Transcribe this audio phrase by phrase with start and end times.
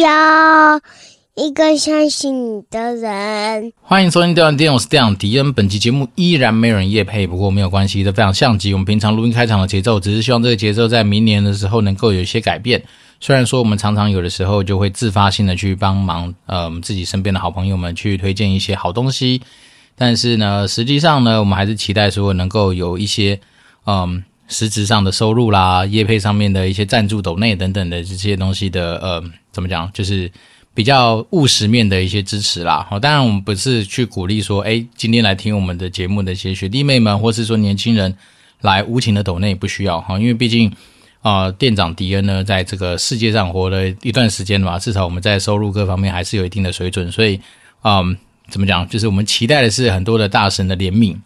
[0.00, 0.80] 要
[1.34, 3.72] 一个相信你的人。
[3.82, 5.52] 欢迎收听《电玩店》，我是电玩迪恩。
[5.52, 9.98] 本期节目依然没有人夜配，不过没有关系，这非常像极我们平常录音开场的节奏。
[9.98, 12.82] 只是希望这个节奏在明年的时候能够有一些改变。
[13.18, 19.40] 虽然说我们常常有的时候就会自发性的去帮忙，呃，我们自己身边的好朋友们去推荐一些好东西，
[19.96, 23.40] 但是呢，实际上呢，我们还是期待说能够有一些，
[23.86, 24.22] 嗯。
[24.48, 30.30] 实质上的收入啦，业配上面的一些赞助、抖内等等的这些东西的，呃，怎么讲，就是
[30.74, 32.86] 比较务实面的一些支持啦。
[32.90, 38.16] 好，当然我们不是去鼓励说，诶，今天来听我们的节目的一些学弟妹们，或是说年轻人
[38.62, 40.72] 来无情的抖内不需要哈，因为毕竟
[41.20, 47.38] 啊、店长迪恩呢，在这个世界上活了一段时间嘛，至少我们在收入各方面还是有一定的水准，所以，
[47.82, 48.16] 嗯、
[48.48, 51.16] 怎么讲，就是我们期待的是很多的大神的怜悯。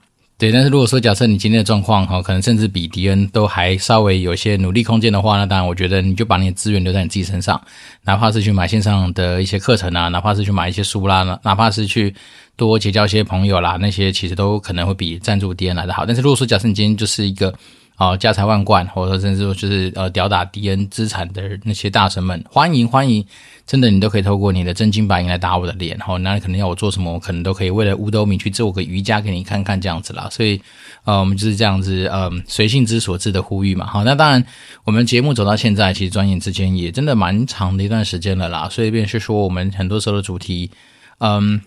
[0.42, 7.62] 对，但是如果说假设你今天的状况哈，可能甚至比迪恩都还稍微有些努力空间的话，那当然我觉得你就把你的资源留在你自己身上，
[8.02, 12.12] 哪怕是去买线上的一些课程啊，哪怕是去买一些书啦，哪怕是去
[12.56, 16.04] 多结交一些朋友啦，那些其实都可能会比赞助迪恩来的好。
[16.04, 17.54] 但是如果说假设你今天就是一个。
[18.02, 23.24] 好，家财万贯，或者说甚至说就是呃吊打敌人资产的那些大神们，欢迎欢迎，
[23.64, 30.26] 真的你都可以透过你的真金白银来打我的脸，好，那你可能要我做什么，我可能都可以为了五斗米去做个瑜伽给你看看这样子啦。
[30.32, 30.60] 所以
[31.04, 33.86] 呃，我们就是这样子，嗯、呃，随性之所至的呼吁嘛。
[33.86, 34.44] 好，那当然
[34.82, 38.68] 我们节目走到现在，其实转眼之间也真的蛮长的一段时间了啦。
[38.68, 40.72] 所以便是说，我们很多时候的主题，
[41.18, 41.60] 嗯。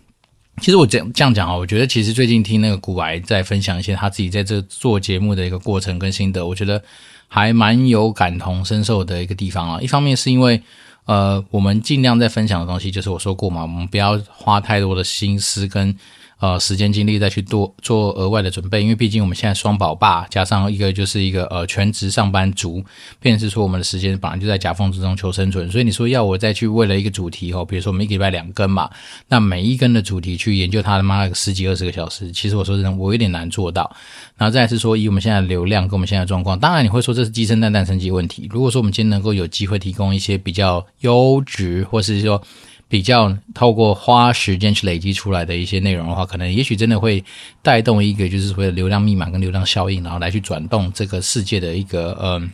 [0.62, 6.82] 其实我这样这样讲啊，我觉得其实最近听那个古白在分享一些他自己在这做节目的一个过程跟心得，我觉得
[7.28, 9.82] 还蛮有感同身受的一个地方啊。
[9.82, 10.62] 一方面是因为
[11.06, 15.96] 呃，我们尽量在分享的东西，就是我说过嘛，我们不要花太多的心思跟。
[16.38, 22.84] 呃，时间精力再去多做额外的准备，因为毕竟我们现在双宝爸加上一个就是一个呃全职上班族，
[23.22, 28.90] 便是说我们的时间本来就在夹缝之中求生存，所以你说要我再去为了一个主题哦，比如说我们一个礼拜两更嘛，
[29.30, 33.90] 那每一更的主题去研究它他妈十几二十个小时，其实我说真的，我有点难做到。
[34.36, 38.50] 然后再是说，以我们现在流量跟我们现在状况，当然你会说这是鸡生蛋蛋生鸡问题。
[38.52, 42.42] 如果说我们今天能够有机会提供一些比较优质，或是说。
[42.88, 47.24] 比较透过花时间去累积出来的一些内容的话，可能也许真的会
[47.62, 52.52] 带动一个就是所谓的流量密码跟流量效应，然后来去转动这个世界的一个嗯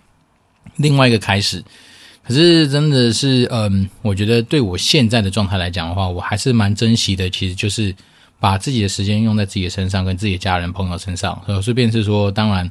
[0.77, 1.63] 另外一个开始。
[2.23, 7.29] 可是真的是嗯，我觉得对我现在的状态来讲的话，我还是蛮珍惜的。
[7.29, 7.93] 其实就是
[8.41, 11.41] 把自己的时间用在自己的身上，跟自己的家人朋友身上。
[11.47, 12.69] 呃，顺便是说，当然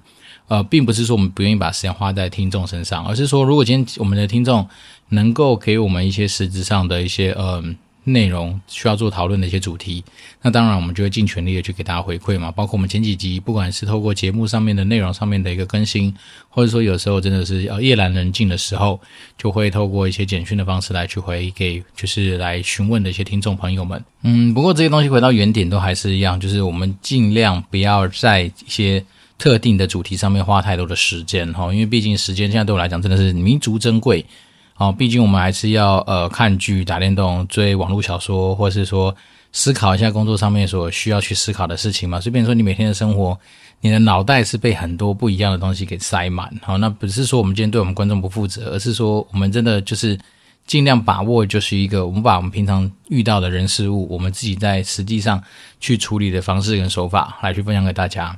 [0.49, 4.69] 呃，并不是说我们不愿意把时间花在听众身上，而是说如果今天我们的听众。
[5.13, 7.77] 能够给我们一些实质上的一些嗯
[8.13, 10.05] 内容，需要做讨论的一些主题，
[10.43, 12.51] 那当然我们就会尽全力的去给大家回馈嘛。
[12.51, 16.15] 包括我们前几集，不管是透过节目上面的内容上面的一个更新，
[16.49, 19.01] 或者说有时候真的是呃夜阑人静的时候，
[19.39, 24.05] 就会透过一些简讯的方式来去回给，就是来询问的一些听众朋友们。
[24.23, 29.05] 嗯，不过这些东西回到原点都还是一样，就是我们尽量不要在一些
[29.39, 34.25] 特定的主题上面花太多的时间哈，因为毕竟时间现在对我来讲真的是弥足珍贵。
[34.81, 39.15] 哦，毕竟我们还是要呃看剧、打电动、追网络小说，或是说
[39.53, 42.19] 思考一下工作上面所需要去思考的事情嘛。
[42.19, 43.39] 所以，变成说你每天的生活，
[43.83, 46.51] 你的脑袋是被很多不一样的东西给塞满。
[46.63, 50.19] 好，那不是说我们今天对我们观众不负责，而是说我们真的就是
[50.67, 55.43] 尽量把握，就是一个我们把我们平常遇到的人事物，我们自己在实际上
[55.79, 58.35] 去处理的方式跟手法，来去分享给大家。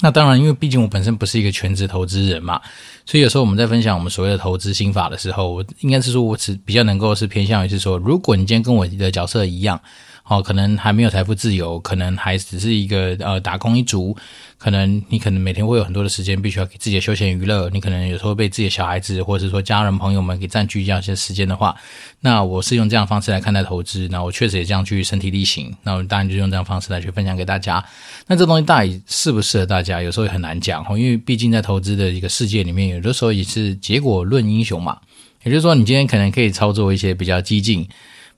[0.00, 2.60] 那当然，因为毕竟我本身不是一个全职投资人嘛，
[3.04, 9.80] 所以有时候我们在分享我们所谓的投资心法的时候，我应该是说我只比较能够是偏向于是说，如果你今天跟我的角色一样。
[10.24, 14.16] 哦，可能还没有财富自由，可能还只是一个呃打工一族，
[14.56, 21.76] 可能你可能每天会有很多的时间，必须要给自己的休闲娱乐，你可能有时候被自己的小孩子或者是说家人朋友们给占据这样一些时间的话，
[22.20, 27.84] 那我是用这样方式来看待投资，那我确实也这样去身体力行，那我当然就用这样方式来去分享给大家。
[28.28, 34.98] 那这东西到底适不适合大家，有时候也很难讲，因为毕竟在投资的一个世界里面，有的时候也是结果论英雄嘛，
[35.42, 37.86] 也就是说，你今天可能可以操作一些比较激进。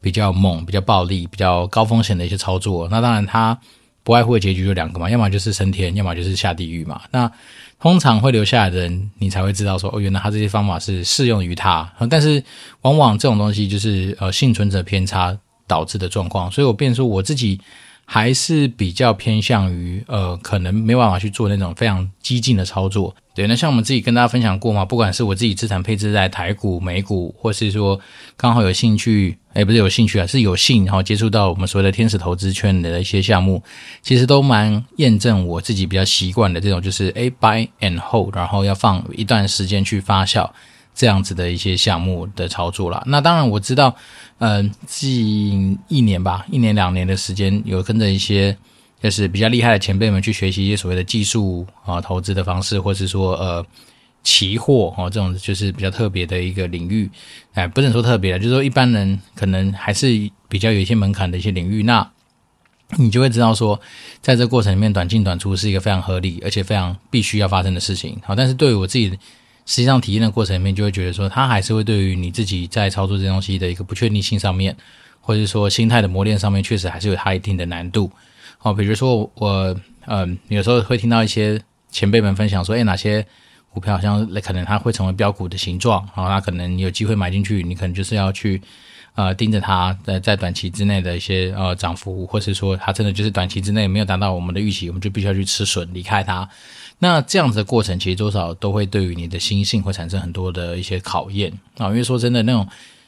[0.05, 3.59] 比较猛、比较暴力、比较高风险的一些操作，那当然它
[4.03, 7.01] 不外乎的结局就两个嘛，要么就是升天，要么就是下地狱嘛。
[7.11, 7.31] 那
[7.81, 11.91] 通常会留下来的人，你才会知道说，哦，原来他这些方法是适用于他。
[12.11, 12.45] 但是
[12.83, 15.37] 往往这种东西就是呃幸存者偏差
[15.67, 17.59] 导致的状况，所以我变说我自己。
[18.06, 23.17] 还是比较偏向于呃，可能没办法去做那种非常激进的操作。
[23.35, 27.99] 对，那像我们自己跟大家分享过嘛，不管是我自己资产配置在台股、美股，或是说
[28.37, 33.62] 刚好有兴趣，诶，不是有兴趣啊，是有幸然后接触到我们所谓的天使投资圈的一些项目，
[34.03, 40.49] 其实都蛮验证我自己比较习惯的这种，就是诶 buy and hold，然后要放一段时间去发酵。
[40.97, 43.03] 这样子的一些项目的操作啦。
[43.06, 43.97] 那当然我知道，
[44.39, 48.56] 嗯、近一年吧，一年两年的时间，有跟着一些
[49.03, 53.67] 就是比较厉害的前辈们去学习一些所谓的技术啊、投资的方式，或是说呃。
[54.25, 57.09] 期货哦，这种就是比较特别的一个领域，
[57.53, 60.09] 哎，不能说特别的，就是说一般人可能还是
[60.49, 62.11] 比较有一些门槛的一些领域，那
[62.97, 63.81] 你就会知道说，
[64.21, 68.19] 在这过程里面，短进短出是一个非常合理而且非常必须要发生的事情。
[68.25, 69.11] 好，但是对于我自己
[69.67, 74.77] 实际上体验的过程里面，就会觉得说，它还是会对于你自己在操作这东西的一个不确定性上面，
[75.20, 78.11] 或者说心态的磨练上面，确实还是有它一定的难度。
[78.59, 81.61] 好，比如说我，嗯，有时候会听到一些
[81.91, 83.27] 前辈们分享说，哎，哪些
[83.75, 88.62] 股票好像可能它会成为标股的形状，然后它可能有机会买进去，你可能就是要去
[89.17, 96.49] 呃盯着它在在短期之内的一些呃涨幅，或是说它真的就是短期之内没有达到我们的预期，我们就必须要去吃损离开它。
[97.00, 102.65] 那这样子的过程其实多少都会对于你的心性会产生很多的一些考验啊，因为说真的那种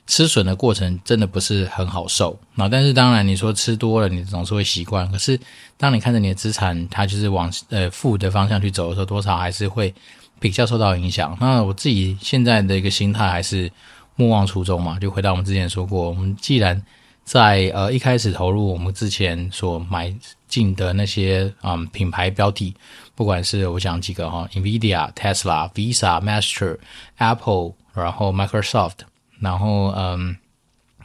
[0.08, 2.68] 吃损的过程真的不是很好受啊。
[2.68, 5.38] 但是当然你说吃多了你总是会习惯，可是
[5.76, 9.94] 当你看着你的资产它就是往呃负的方向去走的时候，多少还是会。
[10.38, 13.70] 比较受到影响，那我自己现在的一个心态还是
[14.16, 16.80] 莫忘初衷嘛，就回到我们之前说过，我们既然
[17.24, 20.14] 在呃一开始投入我们之前所买
[20.46, 22.74] 进的那些嗯品牌标的，
[23.14, 26.78] 不管是我讲几个哈，NVIDIA、Tesla、Visa、Master、
[27.16, 28.98] Apple，然后 Microsoft，
[29.40, 30.36] 然后嗯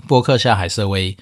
[0.07, 1.15] 博客下海瑟威，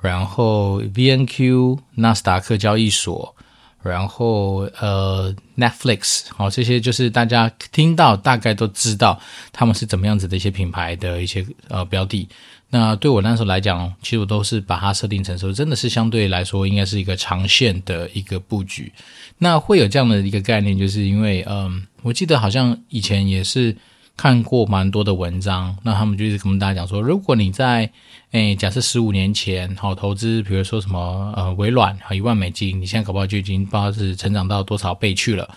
[0.00, 3.34] 然后 VNQ 纳斯达克交易所。
[3.82, 9.20] 然后呃，Netflix，好，这些就是大家听到大概都知道
[9.52, 12.28] 他们是怎么样子的一些品牌的一些呃标的。
[12.70, 18.92] 那对我那时候来讲，其实我都是把它设定成说，真的是相对来说应该是一个长线的一个布局。
[19.38, 23.76] 那会有这样的一个概念，就是因为嗯、我记得好像以前也是。
[24.16, 27.90] 看过蛮多的文章，那他们就是跟我们大家讲说，如果你在
[28.30, 35.48] 诶，假设十五年前好投资，比如说什么呃微软好一万美金，你现在搞不好就已经不知道是成长到多少倍去了。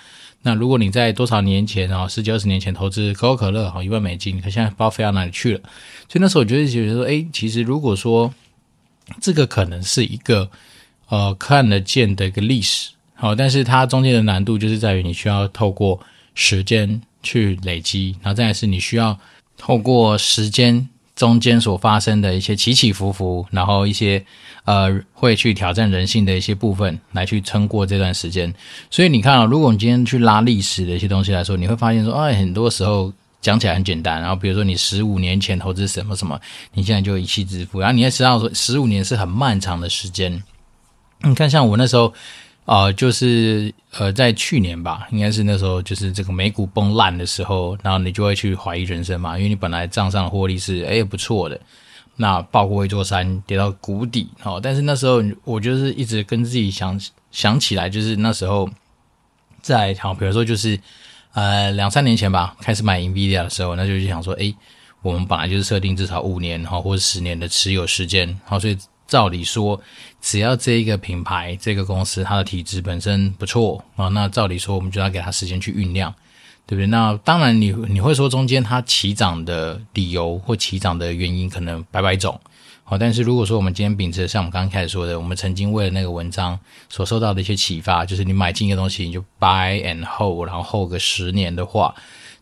[0.42, 5.60] 那如果你在多少年前啊，十几二十年前投资可口可乐好一万美金，可现在不知道飞到哪里去了。
[6.10, 8.34] 所以那时候我就觉得说，诶，其实如果说
[9.22, 10.50] 这个可能是一个
[11.10, 16.00] 呃看得见的一个历史，好，但是它中间的难度就是在于你需要透过
[16.34, 17.02] 时间。
[17.26, 19.20] 去累积，然后再是你需要
[19.58, 24.24] 透过时间中间所发生的一些起起伏伏，然后一些
[24.66, 28.54] 呃会去挑战人性的一些部分，来去撑过这段时间。
[28.92, 33.12] 所以你看啊，如果你今天去拉历史的一些东西来说，你会发现说，哎，很多时候
[33.42, 34.22] 讲起来很简单。
[34.22, 36.40] 然后比如说你十五年前投资什么什么，
[36.74, 37.80] 你现在就一夕致富。
[37.80, 40.44] 然后你也知道说，十五年是很漫长的时间。
[41.24, 42.14] 你看，像我那时候。
[42.66, 51.62] 啊、就是呃，在去年吧，应该是那时候，就是这个美股崩烂的时候，然后你就会去怀疑人生嘛，因为你本来账上的获利是诶不错的，
[52.16, 58.68] 那抱过一座山，跌到谷底，哦，但是那时候我就是一直跟自己想想起来，就是那时候
[59.62, 60.80] 在好，比如说就是
[61.34, 64.56] 呃两三年前吧，开始买 NVIDIA 的时候，那就就想说，诶，
[65.04, 68.76] 我们本来就是设定至少五年哈或者十年的持有时间，好，所以。
[69.08, 69.80] 照理说，
[70.20, 76.14] 只要这一个品牌、这个公司它的体质本身不错啊，那照理说我们就要给它时间去酝酿，
[76.66, 76.88] 对不对？
[76.88, 82.40] 那当然你，你会说中间它起涨的理由或起涨的原因可能百百种，
[82.84, 86.60] 好，但是如果说我们今天秉持像我们刚刚开始说的，我们曾经为了那个文章
[86.90, 91.94] 所受到的一些启发，就是你买进一个东西你就 buy and hold，然后 hold 个十年的话，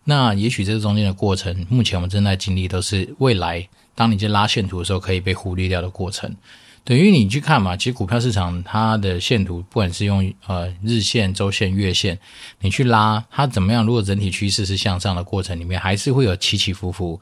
[0.06, 3.68] 那也许这中间的过程，目前我们正在经历都是未来。
[3.96, 6.36] 当你在拉线图的时候，可以被忽略掉的过程，
[6.84, 12.18] 等于你去看嘛，其实股票市场它的线图，不管是用呃日线、周线、月线，
[12.60, 13.86] 你去拉它怎么样？
[13.86, 17.20] 如果整体趋势是向上的过程里面，还是会有起起伏伏。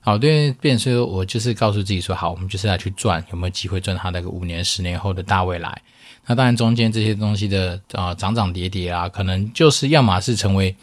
[0.00, 5.82] 好，对，变说我就是告诉自己说，好，我们就是来去赚，有没有机会赚它那个五年、十年后的大未来？
[6.26, 10.74] 那当然中间这些东西的啊涨涨跌跌啊，可能就是要么是成为。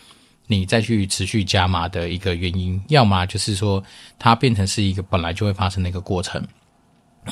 [0.47, 3.83] 你再去持续加码的一个原因，要么就是说
[4.17, 6.43] 它变成是一个本来就会发生的一个过程。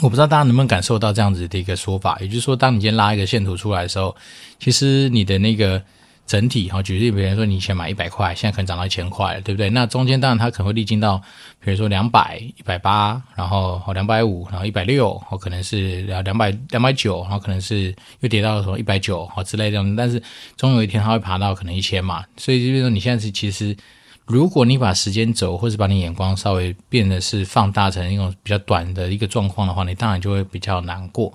[0.01, 4.15] 我不知道大家能不能感受到这样子的一个说法，也就是说，当你今天拉一个线图出来的时候，
[4.59, 5.81] 其实你的那个。
[6.25, 9.69] 整体哈，举例，比如说你以前买一百块，现在可能涨到一千块了，对不对？
[9.69, 11.21] 那中间当然它可能会历经到，
[11.63, 19.95] 比如说两百、一百八，然后两百五，然后一百六，或可能是两百两百九，然后可能是又跌到什么一百九，好之类这样。
[19.95, 20.21] 但是
[20.57, 22.25] 终有一天它会爬到可能一千嘛。
[22.37, 23.77] 所以就是说，你现在是其实，
[24.25, 31.31] 如果你把时间轴，或是把你眼光稍微变得是放大成一种比较短的一个状况的话，你当然就会比较难过。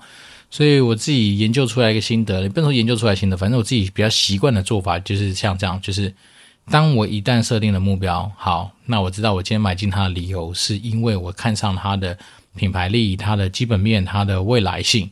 [0.50, 6.12] 所以我自己研究出来一个心得，你不能说研究出来心得，反正我自己比较习惯的做法就是像这样，就是
[6.70, 12.18] 当我一旦设定了目标，好，那我知道我今天买进它的理由是因为我看上它的
[12.56, 15.08] 品牌力、它的基本面、它的未来性。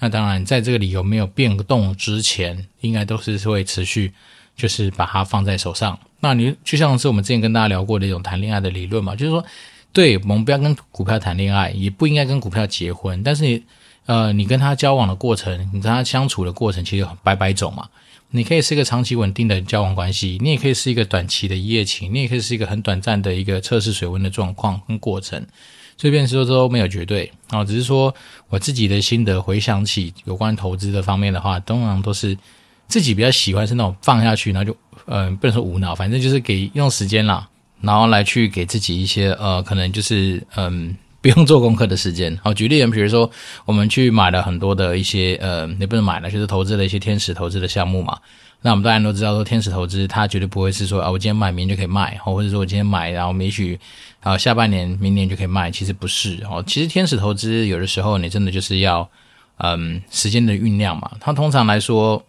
[0.00, 4.12] 那当然，在这个理由没有变动之前，应该都是会持续，
[4.56, 5.98] 就是把它放在手上。
[6.20, 9.44] 那你就像是我们之前跟大家聊过的一种谈恋爱的理论嘛，就是说，
[9.92, 13.62] 对，我们不要跟股票谈恋爱，也不应该跟股票结婚，但是你，
[14.10, 17.88] 呃，你跟他交往的过程，你跟他相处的过程，其实有百百种嘛。
[18.30, 25.46] 你可以是一个长期稳定的交往关系，你也可以是一个短期的一夜情，你也可以是一个很短暂的一个测试水温的状况跟过程。
[25.96, 28.12] 这边说都没有绝对啊，只是说
[28.48, 29.40] 我自己的心得。
[29.40, 32.36] 回想起有关投资的方面的话，通常都是
[32.88, 34.76] 自己比较喜欢是那种放下去，然后就
[35.06, 37.48] 嗯、不能说无脑，反正就是给用时间啦，
[37.80, 40.96] 然后来去给自己一些呃，可能就是嗯。
[41.22, 43.30] 不用做功课的时间，好，举例，比如说
[43.66, 48.18] 我们去买了很多的一些，呃，也不是买了，就是投资了一些天使投资的项目嘛。
[48.62, 53.78] 那我们大家都知道说，天使投资它绝对不会是说啊，我今天买，明天就可以卖，或者说我今天买，然后也许
[54.20, 56.64] 啊下半年、明年就可以卖，其实不是哦。
[56.66, 59.06] 其实天使投资有的时候你真的就是要，
[59.58, 61.10] 嗯，时间的酝酿嘛。
[61.20, 62.22] 它通常来说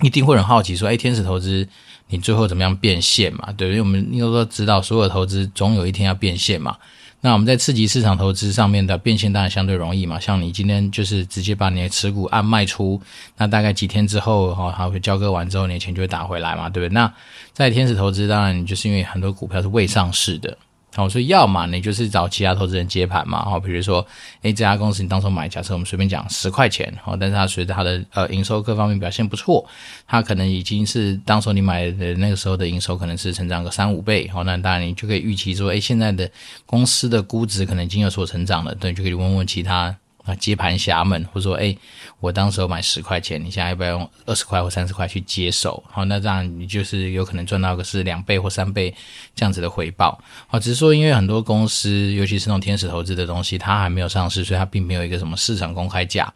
[0.00, 1.68] 一定会很好奇说，哎，天使投资
[2.08, 3.52] 你最后怎么样变现嘛？
[3.54, 6.76] 对，因为我们应该都知道，所有投资总有一天要变现嘛。
[7.20, 13.00] 那我们在刺激市场投资上面的变现当然相对容易嘛，像你今天就是直接把你的持股按卖出，
[13.36, 16.94] 那大概几天之后，哈，还会交割完之后，你的钱就会打回来嘛，对不对？
[16.94, 17.12] 那
[17.52, 20.56] 在天使投资，当然你就是因为很多股票是未上市的。
[20.94, 24.04] 好，所以要么你就是找其他投资人接盘嘛，好，比如说，
[24.42, 29.64] 诶，这家公司你当初买，假设我们随便讲十块钱，好，但是它随着它的呃营收各方面表现不错，
[30.06, 36.28] 它可能已经是当初你买的那个时候的营收可能是成长个三五倍，好，那当然你就可以预期说，诶，现在的
[36.64, 39.94] 公司的估值可能已经有所成长了，对，就可以问问其他。
[40.28, 41.74] 啊，接盘侠们，或者说，哎，
[42.20, 45.82] 我当时候买十块钱，你现在要不要用二十块或三十块去接手？
[45.90, 48.94] 好，那这样你就是有可能赚到个是两倍或三倍
[49.34, 50.22] 这样子的回报。
[50.46, 56.30] 好，只是说，因为很多公司，尤其是那种天使投资的东西，它还没有上市，所以它并没有一个什么市场公开价，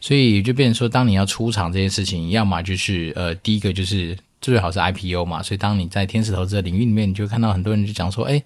[0.00, 5.40] 所以就变成说，当你要出场这件事情，要么就是呃，第一个就是最好是 IPO 嘛。
[5.40, 8.42] 所以当你在天使投资的领域里面，你就看到很多人就讲说，哎，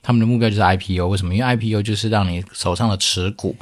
[0.00, 1.34] 他们的目标就是 IPO，为什么？
[1.34, 3.56] 因为 IPO 就是让你手上的持股。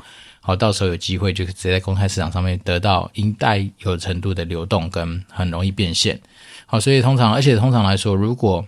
[0.44, 6.20] 好，到时候有机会就直接在公开市场上面得到应带有程度的流动跟很容易变现。
[6.66, 8.66] 好，所以通常，而且通常来说，如果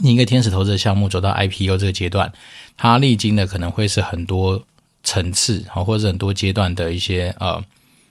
[0.00, 2.32] 你一个天使投资的项目走到 IPO 这个阶段，
[2.76, 4.60] 它历经的可能会是很多
[5.04, 7.62] 层次，好，或者很多阶段的一些呃，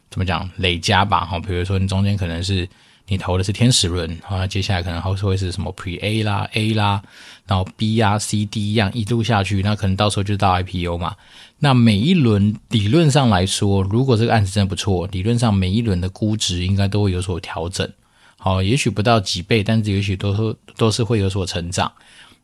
[0.10, 1.26] 怎么讲累加吧。
[1.26, 2.68] 好，比如说你中间可能是。
[3.10, 7.02] 你投的是天使轮，好，接下来可能还会是什么 Pre A 啦、A 啦，
[7.48, 11.16] 然后 B 啊、C、D 一样一路下去，那可能到时候就到 IPO 嘛。
[11.58, 17.92] 那每一轮理论上来说，如果这个案子真的不错，理论上每一轮的估值应该都会有所调整。
[18.38, 21.92] 好，也许不到几倍，但是也许都是都是会有所成长。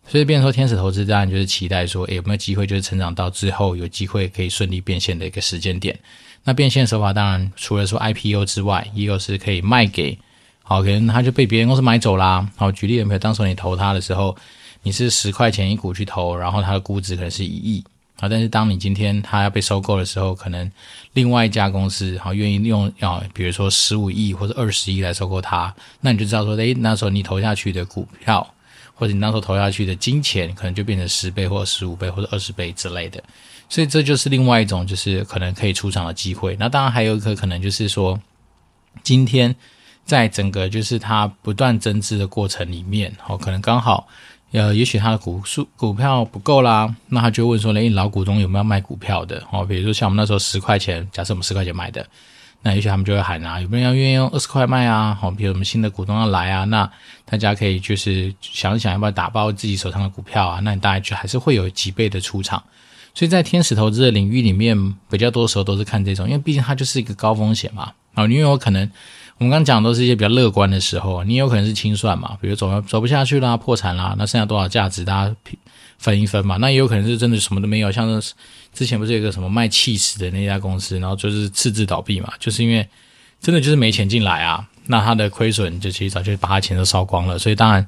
[0.08, 5.98] 所以，变成说天使投资当然就是期待说，诶，有没有机会就是成长到之后有机会可以顺利变现的一个时间点。
[6.44, 10.18] 那变现手法当然除了说 IPO 之外，也有是可以卖给。
[10.68, 12.50] 好，可能他就被别人公司买走啦。
[12.56, 14.36] 好，举例，比如当时你投他的时候，
[14.82, 17.84] 你是十块钱一股去投，然后它的估值可能是一亿。
[18.20, 20.72] 好，但是当你今天他要被收购的时候，可能
[21.14, 28.52] 另外一家公司好愿意用啊，比如说十五亿或者二十亿来收购它，那你就知道说，诶，那时候你投下去的股票，
[28.96, 33.24] 或者你那时候投下去的金钱，可能就变成十倍或者十五倍或者二十倍之类的。
[33.70, 36.56] 所以这就是另外一种，就是可能可以出场的机会。
[36.60, 38.20] 那当然还有一个可能就是说，
[39.04, 39.56] 今天。
[40.06, 44.08] 在整个就是它不断增资的过程里面，哦，可能刚好，
[44.52, 49.44] 呃，也许它的股数股票不够啦，那他就问说，诶，老股东有没有卖股票的？
[49.52, 52.06] 哦，比如说像我们那时候十块钱，假设我们十块钱买的，
[52.62, 55.18] 那也许他们就会喊啊，有没有人愿意用二十块卖啊？
[55.20, 56.90] 好，比如我们新的股东要来啊，那
[57.26, 60.60] 大家可以就是想一想要不要打包自己手上的股票啊？
[60.64, 62.64] 那你大概就还是会有几倍的出场。
[63.14, 64.78] 所以在天使投资的领域里面，
[65.10, 68.90] 比较多时候都是看这种，因为毕竟它就是一个高风险嘛，啊，你有可能。
[69.38, 75.36] 我们刚刚讲的都是一些比较乐观的时候，你有可能是清算嘛，比如走走不下去啦，破产啦，那剩下多少价值，大家
[75.98, 76.56] 分一分嘛。
[76.56, 78.34] 那也有可能是真的什么都没有，像是
[78.74, 82.88] 之前不是有个什么卖气死的那家公司，然后就是赤字倒闭嘛，就是因为
[83.42, 87.38] 真的就是没钱进来啊，那他的亏损就其实早就把他钱都烧光了。
[87.38, 87.86] 所以当然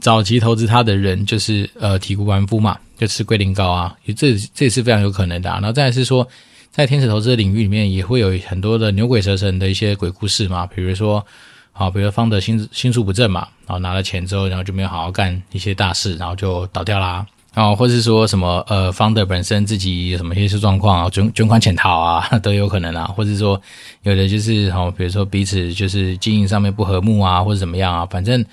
[0.00, 5.54] 早期投资他的人就是呃体无完肤嘛，就吃龟苓膏啊，这这也是非常有可能的啊。
[5.54, 6.28] 然后再是说。
[6.74, 11.24] 在天使投资领域里面，也会有很多的牛鬼蛇神的一些鬼故事嘛，比如说，
[11.72, 23.62] 啊，比如方的心心术不正嘛，然后拿了钱之后，然后就没有好好干一些大事，然后就倒掉啦，然后或是说什么，呃，方的本身自己有什么一些状况啊，捐捐款潜逃啊， 都有可能啊，或者说
[24.02, 28.44] 有的就是，好，比如说彼此就是经营上面不和睦啊，或者怎么样啊，反正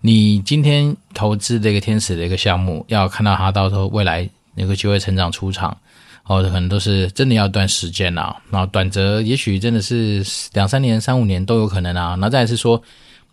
[0.00, 5.76] 你今天投资的一个天使的一个项目，要看到它到时候未来有个机会成长出场，
[6.24, 8.36] 哦，可能都是真的要一段时间啊。
[8.50, 12.14] 然后短则也许真的是两三年、三五年都有可能啊。
[12.14, 12.80] 那再是说，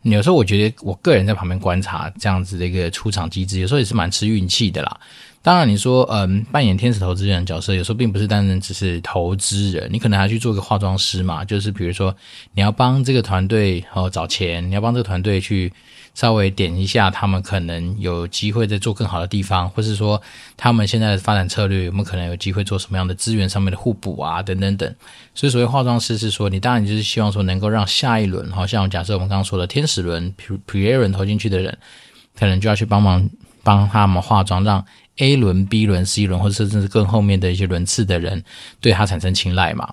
[0.03, 4.99] 有时候我觉得我个人在旁边观察这样子的一个出场机制，有时候也是蛮吃运气的啦。
[5.43, 12.13] 当然，你说，嗯，扮演天使投资人的角色，有时候并不是单纯只是投资人，你可能还去做个化妆师嘛，就是比如说，
[12.53, 15.71] 你要帮这个团队哦找钱，你要帮这个团队去
[16.17, 20.19] 稍微点一下他们可能有机会在做更好的地方，或是说
[20.57, 24.95] 他们现在的发展策略有没有可能有机会做什么样的资源上面的互补啊，等等等。
[25.35, 31.77] 所以，所谓化妆师是说，你当然就是希望说能够让下一轮，好像假设我们刚刚说的天使轮 Pre Pre 轮投进去的人，
[32.35, 33.29] 可能就要去帮忙
[33.61, 34.83] 帮他们化妆，让。
[35.19, 38.43] A 轮、B 轮、C 轮，或者甚至更后面的一些轮次的人，
[38.79, 39.91] 对他产生青睐嘛？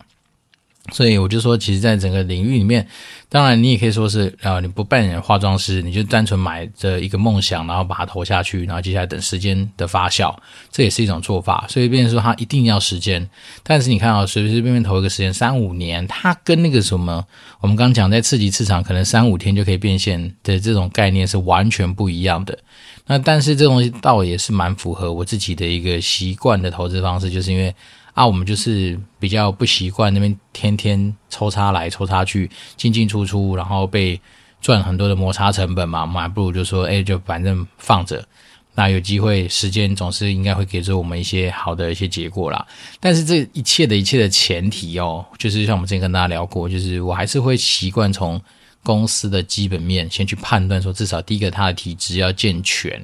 [0.93, 2.87] 所以我就说，其实，在整个领域里面，
[3.31, 10.37] 当然你也可以说是，啊，你不扮演化妆师，你就单纯买着一个梦想，然后把它投下去，然后接下来等时间的发酵，
[10.71, 11.65] 这也是一种做法。
[11.71, 13.27] 所以，变成说它一定要时间。
[13.63, 17.25] 但是你看啊，随随便便投一个时间三五年，它跟那个什么，
[17.61, 22.59] 我们刚讲在次级市场可能三五天就可以变现的这种概念是完全不一样的。
[23.07, 27.75] 那但是这东西倒也是蛮符合我自己的一个习惯的投资方式，就是因为
[28.15, 34.19] 啊，我们就是比较不习惯那边天天抽插来抽插去，进进出出，然后被
[34.61, 38.27] 赚很多的摩擦成本嘛，我们还不如就说，哎，就反正放着，
[38.75, 42.67] 那有机会时间总是应该会给出我们一些好的一些结果啦。
[42.99, 48.41] 但是这一切的一切的前提哦，就是像我们之前跟大家聊过，就是我还是会习惯从。
[48.87, 53.03] 公司的基本面先去判断，说至少第一个它的体质要健全，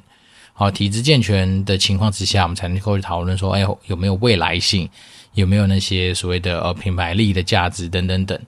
[0.61, 4.87] 好，体质健全的情况之下，我们才能够去讨论说，哎，有没有未来性，
[5.33, 8.39] 有没有那些所谓的呃品牌力的价值等等等。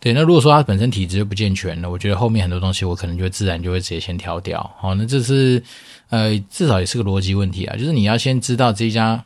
[0.00, 4.68] 对，那如果说它本身体质就不健全了，我觉得后面很多东西我可能就自然就会直接先挑掉。
[4.80, 5.62] 好，那这是
[6.08, 9.24] 呃至少也是个逻辑问题啊，就是你要先知道这一家。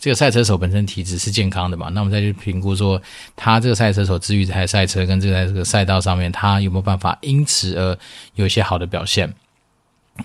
[0.00, 1.88] 这个赛车手本身体质是健康的嘛？
[1.90, 3.00] 那我们再去评估说，
[3.36, 7.96] 他这个赛车手至于这台赛车跟这台这个赛道上面，他有没有办法因此而
[8.34, 9.32] 有一些好的表现？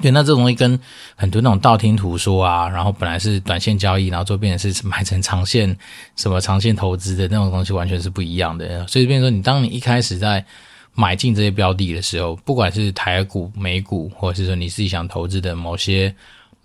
[0.02, 0.80] 对，那这种东西跟
[1.16, 5.76] 很多那种道听途说啊，然后本来是短线交易，然后就变成是买成长线
[6.16, 8.86] 什么长线投资的那种东西，完全是不一样的。
[8.88, 10.46] 所以，变成说，你当你一开始在
[10.94, 16.14] 买进这些标的的时候，不管是台股、美股，或者是说你自己想投资的某些。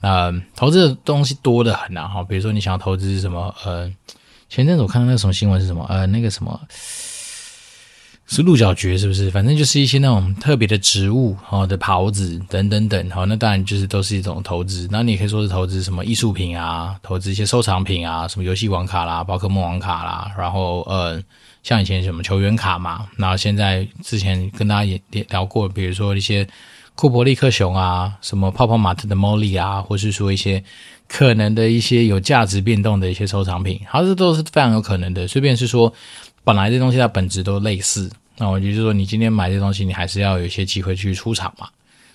[0.01, 3.89] 呃，投资的东西多得很啊，哈，比如说你想要投资什么，呃，
[4.49, 6.61] 前阵子我看到那个什么新闻是什么，呃，那个什么
[8.35, 9.31] 是鹿角蕨是不是？
[9.31, 14.89] 反正就是一些那种特别的植物，哈的袍子等等等，好，那当然就是都是一种投资。
[14.91, 21.23] 那你可以说是投资什么艺术品啊，投资一些收藏品啊，什么游戏王卡啦、宝可梦网卡啦，然后呃，
[21.63, 26.49] 像以前什么球员卡嘛，然后现在之前跟大家也聊过，比如说一些。
[26.95, 30.63] 库珀利克熊啊，什么泡泡玛特的茉莉啊，或是说一些
[31.09, 35.27] 可能的一些有价值变动的一些收藏品，好，这都是非常有可能的。
[35.27, 35.91] 随便是说，
[36.45, 41.69] 本来这东西它本质都类似，那我就是说，你今天买这东西，你还是要有一些机会去出场嘛。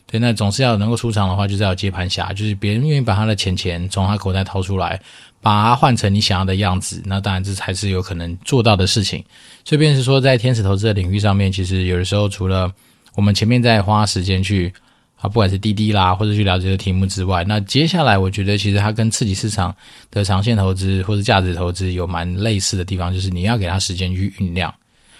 [0.09, 4.99] 对，那总是要能够出场的话，就是要接盘侠，就是别人愿意把他的钱钱从他口袋掏出来，
[5.41, 9.21] 把它换成你想要的样子，那当然这才是有可能做到的事情。
[9.65, 12.71] 随便是说，在天使投资的领域上面，其实有的时候除了
[13.15, 14.73] 我们前面在花时间去
[15.17, 19.75] 啊，不管是滴滴啦，或者去了解这个题目之外，那接下来我觉得其实它跟刺激市场
[20.09, 24.73] 的长线投资或者价值投资有蛮类似的地方，就是你要给它时间去酝酿。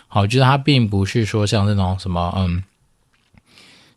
[0.08, 2.64] 好，就是它并不是说像那种什么嗯，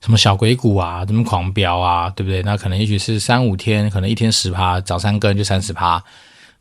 [0.00, 2.42] 什么小鬼股啊，什么狂飙啊，对不对？
[2.42, 6.02] 那可能也许是三五天，可能一天十趴，涨三根就三十趴。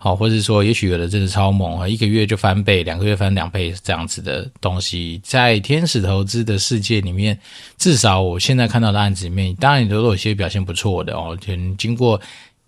[0.02, 7.38] 好，或者说，也许有的真的超猛啊，一个月就翻倍，两个月翻两倍这样子的东西，在天使投资的世界里面，
[7.78, 11.38] 至少我现在看到的案子里面，当然也都有些表现不错的哦。
[11.78, 12.22] 经过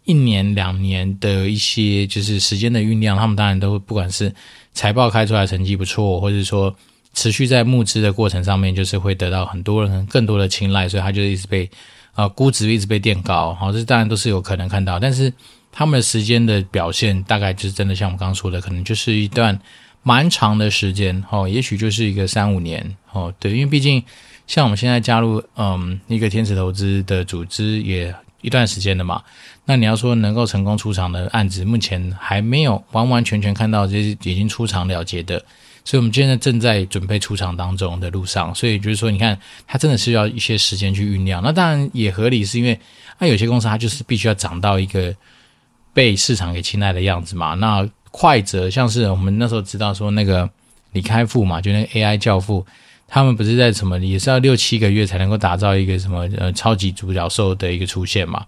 [0.03, 4.35] 一年两年的一些就是时间的酝酿，他们当然都不管是
[4.73, 6.75] 财报开出来成绩不错，或者说
[7.13, 11.69] 持续在募资的过程上面，就是会得到很多人更多的青睐，所以他就一直被
[12.13, 13.53] 啊、估值一直被垫高。
[13.55, 15.31] 好，这当然都是有可能看到，但是。
[15.73, 19.57] 他们的时间的表现大概就是真的，像我们刚刚说的，可能就是一段
[20.03, 23.33] 蛮长的时间哦，也许就是一个三五年哦。
[23.39, 24.03] 对，因为毕竟
[24.47, 29.23] 像我们现在加入嗯一个天使投资的组织也一段时间的嘛，
[29.65, 35.37] 那你要说能够成功出场的案子，目前还没有完完全全看到这些已经出场了结的，
[35.85, 41.41] 所以我们现在正在准备出场当中的路上，所以就是说，你看它真的是要一些时间去酝酿。
[41.43, 42.79] 那当然也合理，是因为
[43.19, 45.15] 那有些公司它就是必须要涨到一个。
[45.93, 50.49] 被市场给青睐的样子嘛，那快则像是我们那时候知道说那个
[50.93, 52.65] 李开复嘛，就那个 AI 教父，
[53.13, 58.45] 他们不是在什么也是要六七个月才能够打造一个什么呃超级独角兽的一个出现嘛？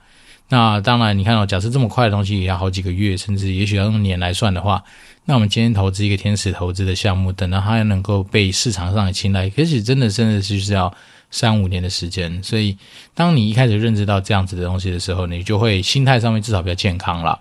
[0.48, 4.82] 那当然，你看、哦、假设这么快的东西也要好几个月，甚至也许要用年来算的话，
[5.26, 10.94] 那我们今天投资一个天使投资的项目，等到它能够被市场上的青睐，也许真的真的就是要
[11.30, 12.42] 三五年的时间。
[12.42, 12.78] 所以，
[13.14, 17.38] 当你一开始认知到这样子的东西的时候，你就会心态上面至少比较健康了。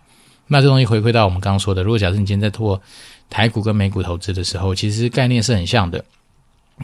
[0.48, 2.80] 那这东西回归到我们刚刚说的，如果假设你今天在做
[3.30, 6.04] 台股跟美股投资的时候，其实概念是很像的。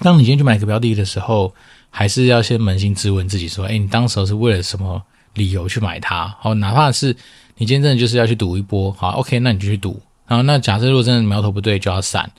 [0.01, 1.55] 当你今天去买一个标的的时候，
[1.91, 5.03] 还是要先扪心自问自己说：“诶，你当时候是为了什么
[5.35, 6.35] 理由去买它？
[6.41, 7.17] 好，哪怕是
[7.57, 10.01] 你今天真的就是要去赌一波，好，OK，那你就去赌。
[10.27, 12.31] 然后，那假设如果真的苗头不对，就要散。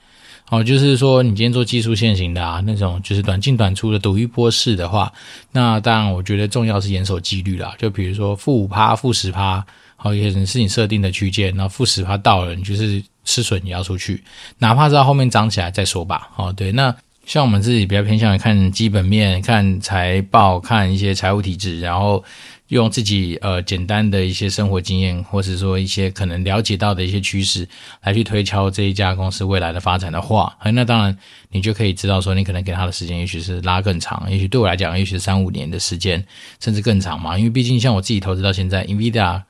[0.45, 5.11] 好，就是说你今天做技术线型的啊，那种就是短进短出的赌一波式的话，
[5.51, 7.73] 那当然我觉得重要是严守纪律啦。
[7.77, 14.23] 就比如说负五趴、负十趴，好，也是你设定的区间，然后负十趴到了，你就是吃损也要出去，
[14.59, 16.29] 哪怕是到后面涨起来再说吧。
[16.33, 16.95] 好，对，那。
[17.29, 22.23] 像我们自己比较偏向于看基本面、看财报、看一些财务体制，然后
[22.69, 27.69] 用自己呃简单的一些生活经验，或者说一些可能了解到的一些趋势，
[28.01, 31.15] 来去推敲这一家公司未来的发展的话，那当然
[31.51, 36.25] 你就可以知道说，你可能给他的时间也许是拉更长，也许对我来讲，也许三五年的时间，
[36.59, 37.37] 甚至更长嘛。
[37.37, 39.43] 因为毕竟像我自己投资到现在，NVIDIA。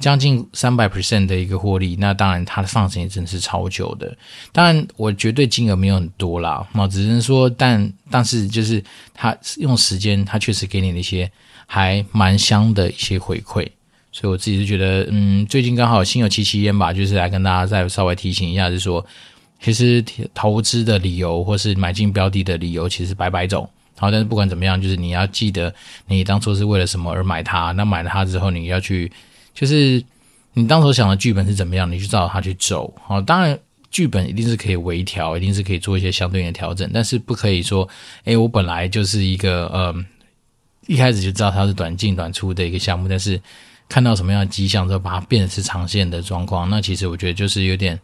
[0.00, 4.14] 将近三百 percent 的一个获利，那当然它的放时间真的是超久的。
[4.52, 8.82] 当然，我绝对金额没有很多啦，那只能说，但但是就是
[9.14, 11.30] 它用时间，它确实给你那些
[11.66, 13.66] 还蛮香的一些回馈。
[14.10, 19.04] 所以我自己是觉得，嗯，最近刚好心有戚戚焉吧，就是来跟大家再稍微提醒一下，就是说，
[19.60, 20.04] 其实
[20.34, 23.68] 投资的理由或是买进标的的理由，其实百百种。
[23.96, 25.72] 好，但是不管怎么样，就是你要记得
[26.08, 27.70] 你当初是为了什么而买它。
[27.72, 29.10] 那买了它之后，你要去。
[29.54, 30.02] 就是
[30.52, 32.92] 你当时想的剧本是怎么样，你就照它去走。
[33.06, 33.58] 好，当然
[33.90, 37.88] 剧本一定是可以微调，一定是可以做一些相对应的调整，但是不可以说，
[38.24, 39.94] 诶，我本来就是一个呃，
[40.86, 43.40] 一开始就知道它是短进短出的一个项目，但是
[43.88, 47.98] 看到什么样的迹象之后，把它变成是长线的状况，那其实我觉得就是有点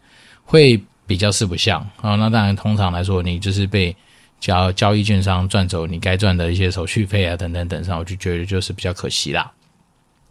[0.45, 2.15] 会比较四不像啊。
[2.15, 3.93] 那当然，通常来说，你就是被
[4.39, 9.51] 交交易券商赚走你该赚的一些手续费啊，等等等上，我就觉得就是比较可惜啦。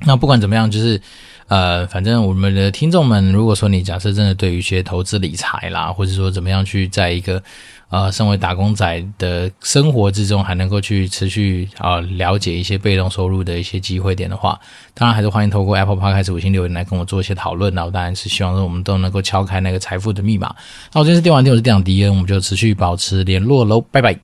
[0.07, 1.01] 那不管怎么样，就是，
[1.49, 7.43] 呃，反正我们的听众们，如果说你假设真的对于一些投资理财啦，或者说怎么样去在一个
[7.91, 14.59] 呃身为打工仔的生活之中，还能够去持续啊、了解一些被动收入的一些机会点的话，
[14.95, 17.75] 当然还是欢迎透过 Apple Podcast 五星留言来跟我做一些讨论。
[17.75, 20.55] 然后当然是希望说我们都能够敲开那个财富的密码。
[20.95, 24.19] 那我今天是电玩店，我是店长迪恩，我们就持续保持联络喽，拜拜。